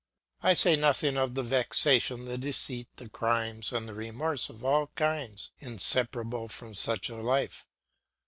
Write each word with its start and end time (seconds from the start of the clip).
I 0.41 0.55
say 0.55 0.75
nothing 0.75 1.15
of 1.15 1.35
the 1.35 1.43
vexation, 1.43 2.25
the 2.25 2.35
deceit, 2.35 2.87
the 2.95 3.07
crimes, 3.07 3.71
and 3.71 3.87
the 3.87 3.93
remorse 3.93 4.49
of 4.49 4.63
all 4.65 4.87
kinds, 4.95 5.51
inseparable 5.59 6.47
from 6.47 6.73
such 6.73 7.11
a 7.11 7.17
life. 7.17 7.67